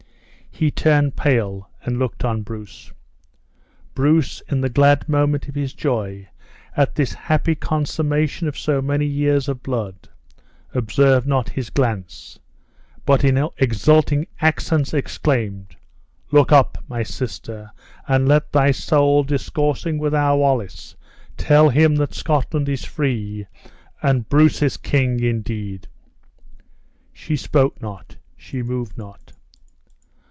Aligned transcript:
He 0.53 0.69
turned 0.69 1.15
pale, 1.15 1.69
and 1.81 1.97
looked 1.97 2.23
on 2.25 2.41
Bruce. 2.41 2.91
Bruce, 3.95 4.41
in 4.49 4.59
the 4.59 4.67
glad 4.69 5.07
moment 5.07 5.47
of 5.47 5.55
his 5.55 5.73
joy 5.73 6.27
at 6.75 6.93
this 6.93 7.13
happy 7.13 7.55
consummation 7.55 8.49
of 8.49 8.57
so 8.59 8.81
many 8.81 9.05
years 9.05 9.47
of 9.47 9.63
blood, 9.63 10.09
observed 10.75 11.25
not 11.25 11.47
his 11.49 11.69
glance, 11.69 12.37
but 13.05 13.23
in 13.23 13.37
exulting 13.59 14.27
accents 14.41 14.93
exclaimed, 14.93 15.77
"Look 16.33 16.51
up, 16.51 16.83
my 16.89 17.01
sister; 17.01 17.71
and 18.05 18.27
let 18.27 18.51
thy 18.51 18.71
soul, 18.71 19.23
discoursing 19.23 19.97
with 19.99 20.13
our 20.13 20.37
Wallace, 20.37 20.95
tell 21.37 21.69
him 21.69 21.95
that 21.95 22.13
Scotland 22.13 22.67
is 22.67 22.83
free, 22.83 23.45
and 24.03 24.27
Bruce's 24.27 24.75
king 24.75 25.21
indeed!" 25.21 25.87
She 27.13 27.37
spoke 27.37 27.81
not, 27.81 28.17
she 28.35 28.61
moved 28.61 28.97
not. 28.97 29.31